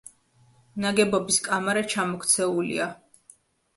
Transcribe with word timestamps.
ნაგებობის 0.85 1.39
კამარა 1.49 1.85
ჩამოქცეულია. 1.93 2.93